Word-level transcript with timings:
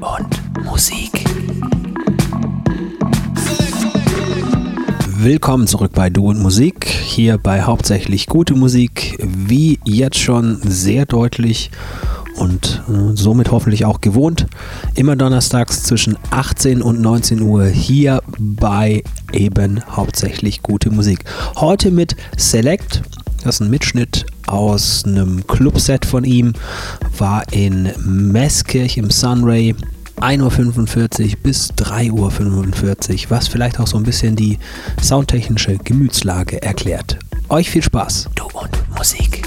und 0.00 0.64
Musik. 0.64 1.24
Willkommen 5.18 5.66
zurück 5.66 5.92
bei 5.94 6.10
Du 6.10 6.28
und 6.28 6.40
Musik, 6.40 6.86
hier 6.86 7.38
bei 7.38 7.62
hauptsächlich 7.62 8.26
gute 8.26 8.54
Musik, 8.54 9.18
wie 9.22 9.78
jetzt 9.84 10.18
schon 10.18 10.58
sehr 10.62 11.06
deutlich 11.06 11.70
und 12.36 12.82
äh, 12.88 13.16
somit 13.16 13.50
hoffentlich 13.50 13.84
auch 13.84 14.00
gewohnt. 14.00 14.46
Immer 14.94 15.16
donnerstags 15.16 15.84
zwischen 15.84 16.16
18 16.30 16.82
und 16.82 17.00
19 17.00 17.40
Uhr 17.42 17.66
hier 17.66 18.22
bei 18.38 19.02
eben 19.32 19.80
hauptsächlich 19.88 20.62
gute 20.62 20.90
Musik. 20.90 21.24
Heute 21.56 21.90
mit 21.90 22.16
Select, 22.36 23.02
das 23.44 23.56
ist 23.56 23.60
ein 23.60 23.70
Mitschnitt 23.70 24.26
aus 24.46 25.04
einem 25.04 25.46
Clubset 25.46 26.04
von 26.04 26.24
ihm, 26.24 26.54
war 27.18 27.44
in 27.52 27.92
Meßkirch 28.04 28.96
im 28.96 29.10
Sunray 29.10 29.74
1.45 30.20 30.40
Uhr 30.40 31.36
bis 31.42 31.70
3.45 31.72 33.24
Uhr, 33.24 33.30
was 33.30 33.48
vielleicht 33.48 33.78
auch 33.80 33.86
so 33.86 33.96
ein 33.96 34.04
bisschen 34.04 34.36
die 34.36 34.58
soundtechnische 35.02 35.76
Gemütslage 35.78 36.62
erklärt. 36.62 37.18
Euch 37.48 37.70
viel 37.70 37.82
Spaß. 37.82 38.30
Du 38.34 38.44
und 38.54 38.96
Musik. 38.96 39.42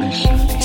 machine. 0.00 0.61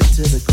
to 0.00 0.22
the 0.22 0.49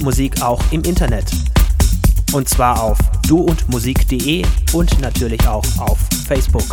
Musik 0.00 0.42
auch 0.42 0.60
im 0.70 0.82
Internet. 0.82 1.26
Und 2.32 2.48
zwar 2.48 2.82
auf 2.82 2.98
duundmusik.de 3.28 4.44
und 4.72 5.00
natürlich 5.00 5.46
auch 5.46 5.64
auf 5.78 5.98
Facebook. 6.26 6.64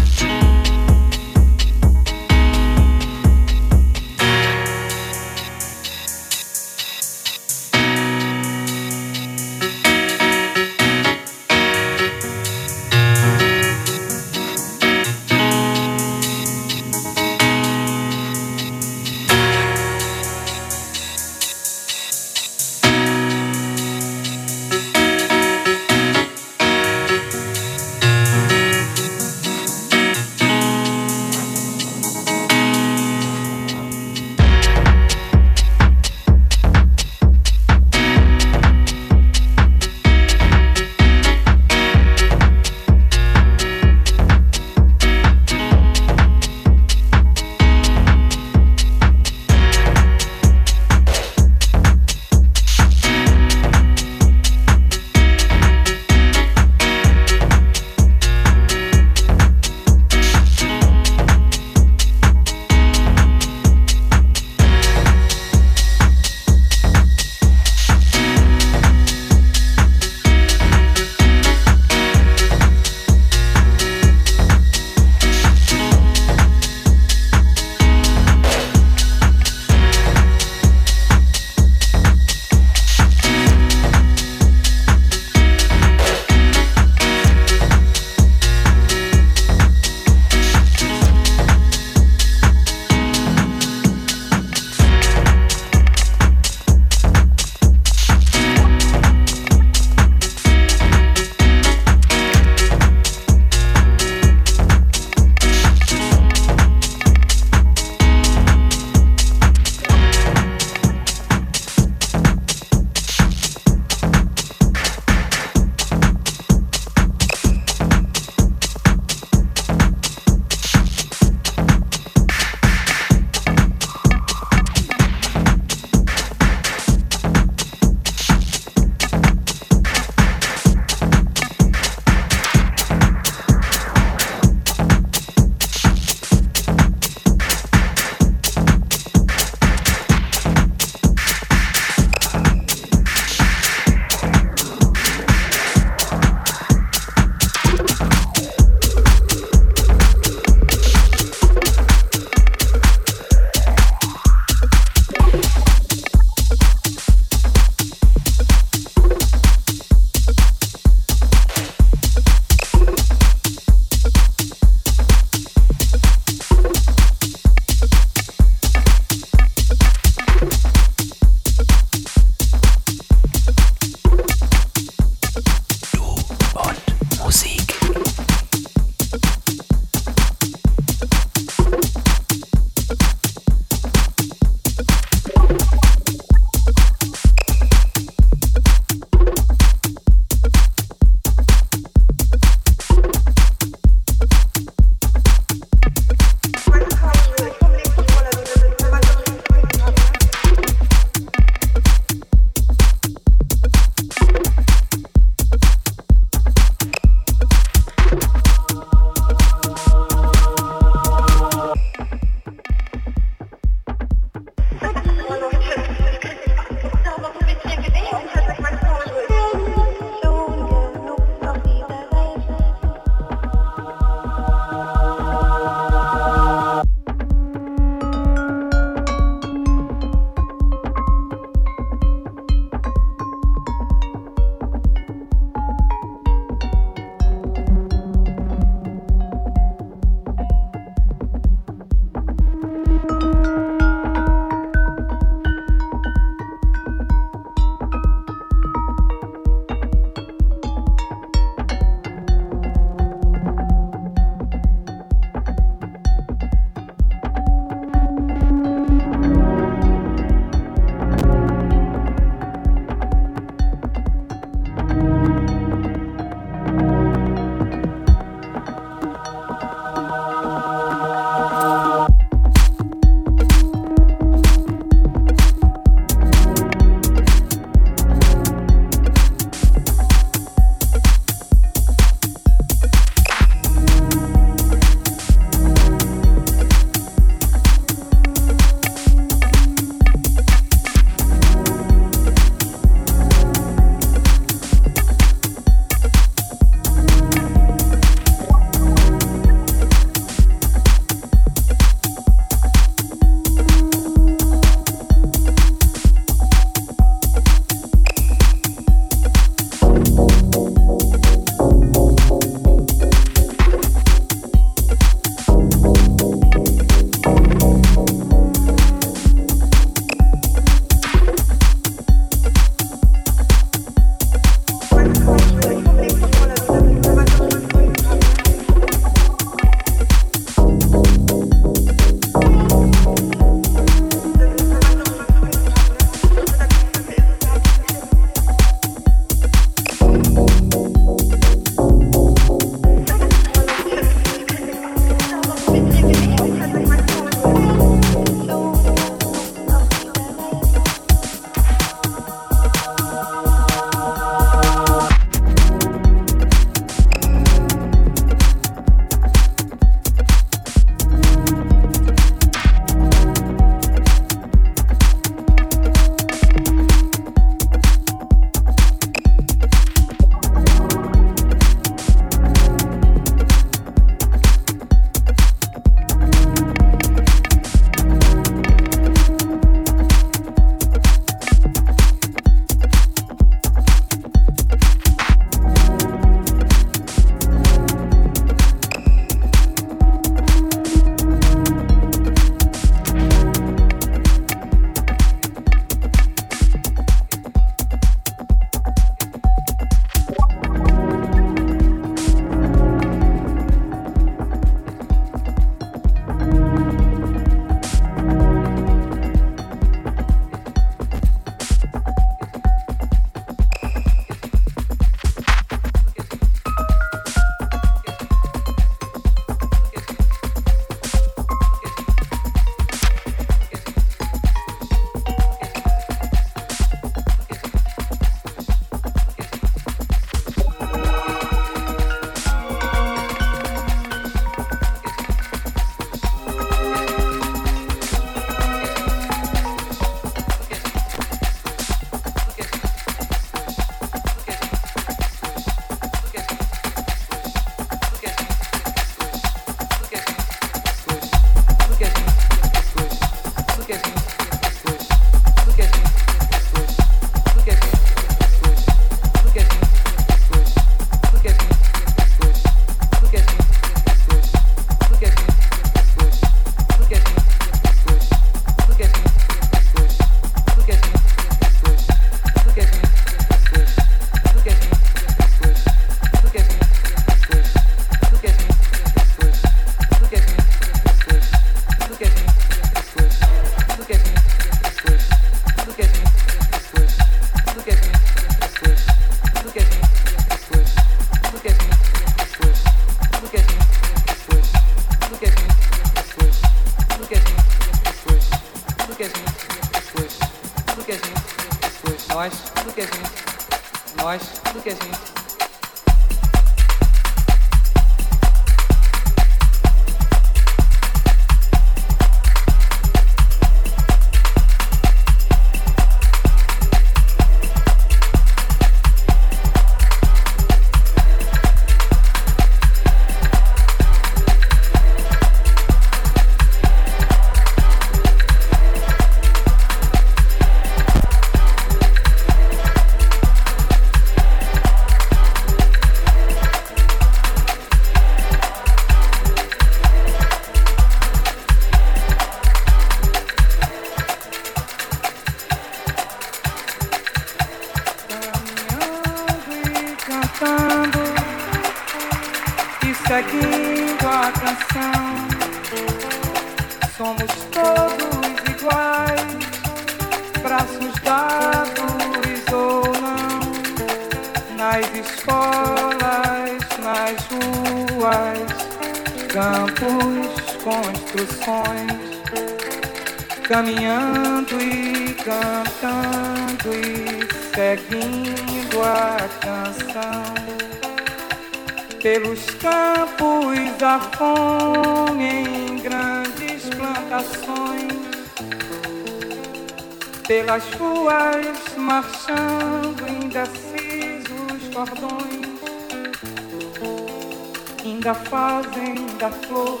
da 599.46 599.52
flor, 599.52 600.00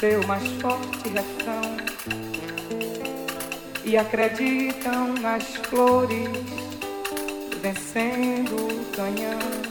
seu 0.00 0.26
mais 0.26 0.42
forte 0.60 1.08
refrão. 1.10 1.76
E 3.84 3.96
acreditam 3.96 5.14
nas 5.20 5.44
flores, 5.54 6.28
vencendo 7.62 8.56
o 8.56 8.84
canhão. 8.96 9.65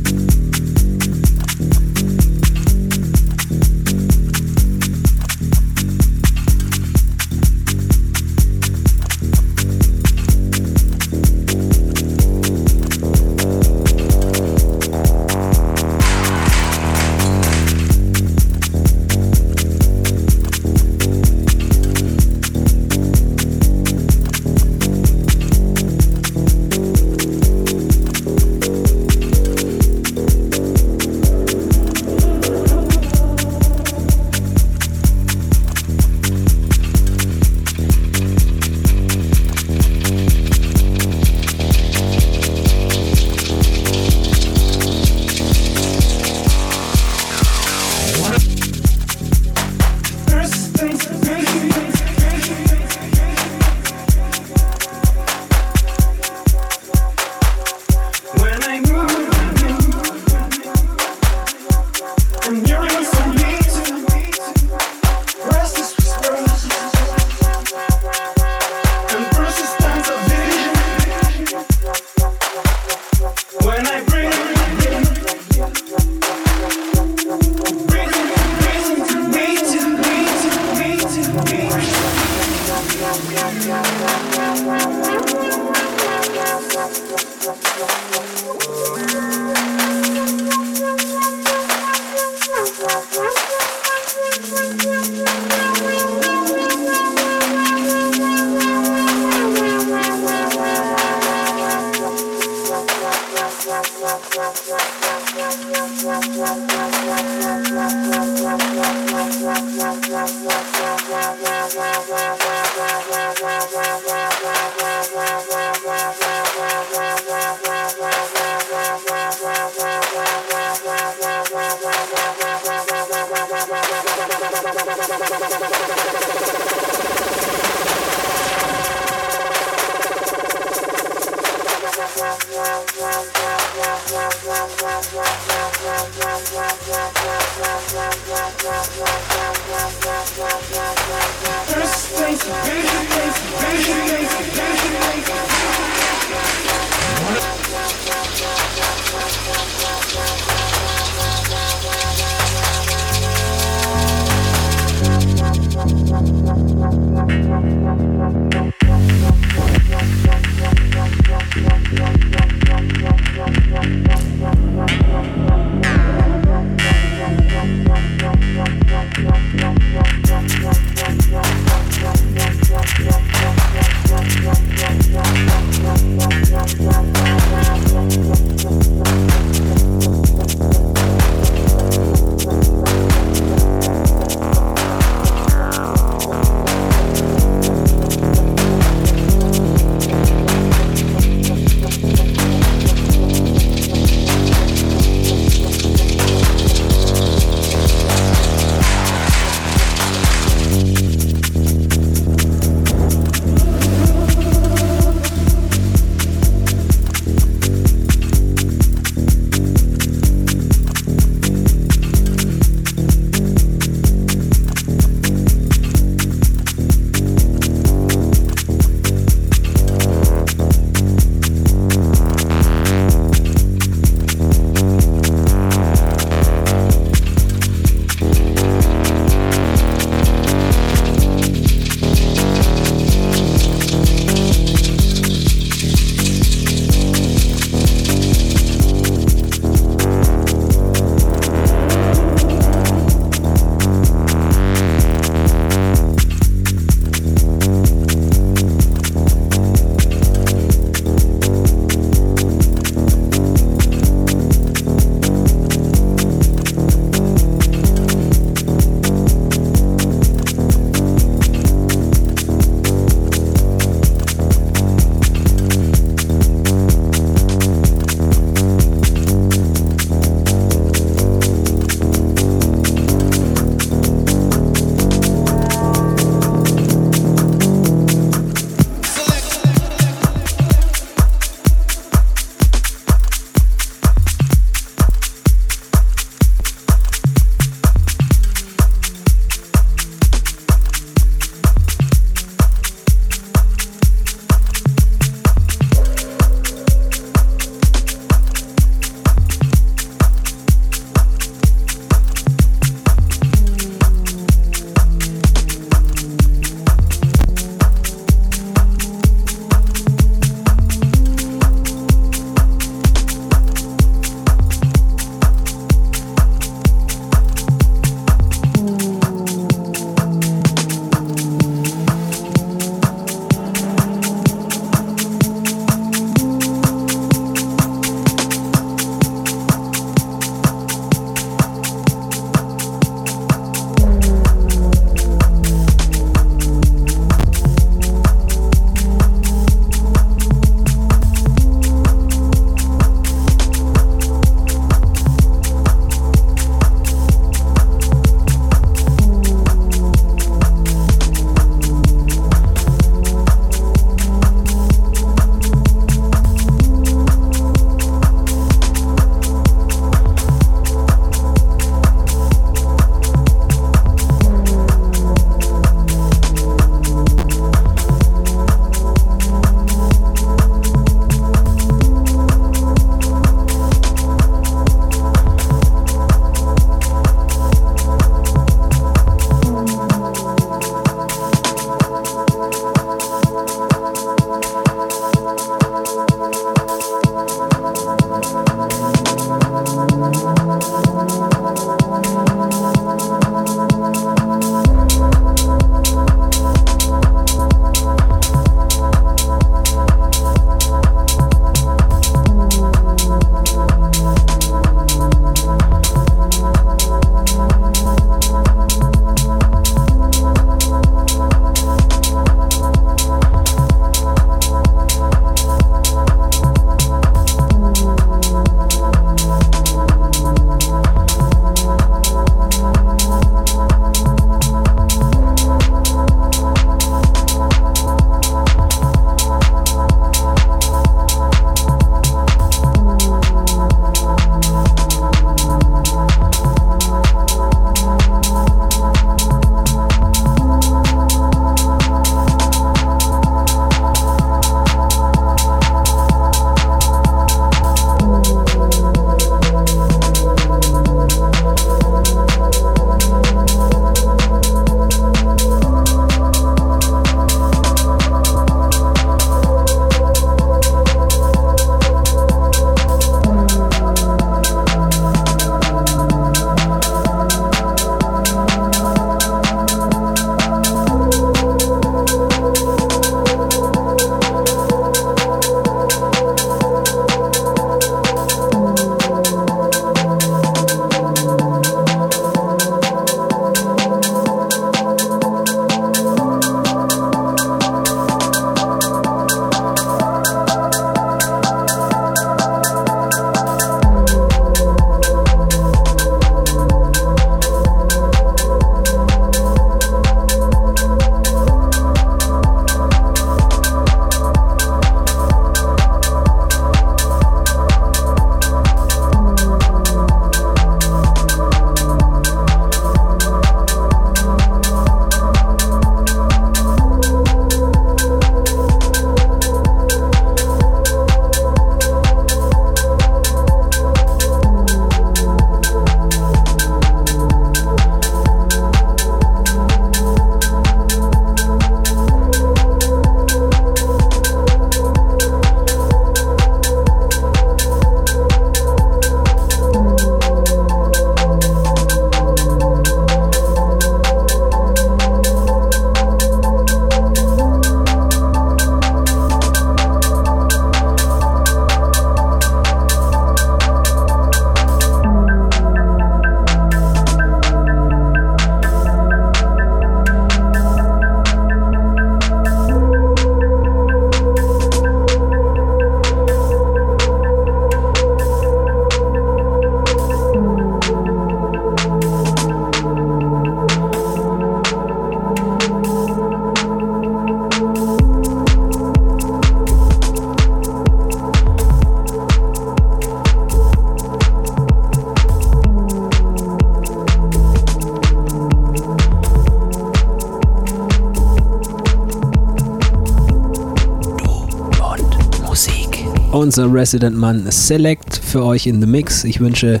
Resident 596.86 597.36
Mann 597.36 597.70
Select 597.70 598.36
für 598.36 598.64
euch 598.64 598.86
in 598.86 599.00
the 599.00 599.06
Mix. 599.06 599.44
Ich 599.44 599.60
wünsche 599.60 600.00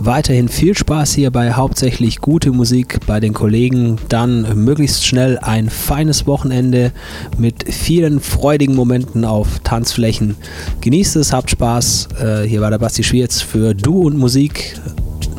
weiterhin 0.00 0.48
viel 0.48 0.76
Spaß 0.76 1.12
hier 1.14 1.30
bei 1.30 1.52
hauptsächlich 1.52 2.20
gute 2.20 2.50
Musik 2.50 3.00
bei 3.06 3.20
den 3.20 3.32
Kollegen. 3.32 3.98
Dann 4.08 4.64
möglichst 4.64 5.06
schnell 5.06 5.38
ein 5.38 5.68
feines 5.68 6.26
Wochenende 6.26 6.92
mit 7.38 7.72
vielen 7.72 8.20
freudigen 8.20 8.74
Momenten 8.74 9.24
auf 9.24 9.60
Tanzflächen. 9.64 10.36
Genießt 10.80 11.16
es, 11.16 11.32
habt 11.32 11.50
Spaß. 11.50 12.08
Äh, 12.20 12.42
hier 12.42 12.60
war 12.60 12.70
der 12.70 12.78
Basti 12.78 13.04
Schwierz 13.04 13.40
für 13.40 13.74
Du 13.74 14.02
und 14.02 14.16
Musik. 14.16 14.78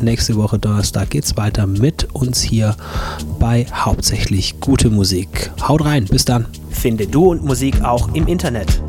Nächste 0.00 0.36
Woche 0.36 0.58
Donnerstag 0.58 1.10
geht's 1.10 1.36
weiter 1.36 1.66
mit 1.66 2.08
uns 2.14 2.40
hier 2.40 2.74
bei 3.38 3.66
hauptsächlich 3.72 4.58
gute 4.60 4.88
Musik. 4.88 5.50
Haut 5.66 5.84
rein, 5.84 6.06
bis 6.06 6.24
dann. 6.24 6.46
Finde 6.70 7.06
Du 7.06 7.30
und 7.30 7.44
Musik 7.44 7.82
auch 7.82 8.14
im 8.14 8.26
Internet. 8.26 8.82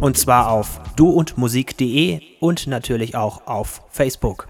Und 0.00 0.18
zwar 0.18 0.50
auf 0.50 0.80
duundmusik.de 0.96 2.20
und 2.40 2.66
natürlich 2.66 3.14
auch 3.14 3.46
auf 3.46 3.82
Facebook. 3.90 4.45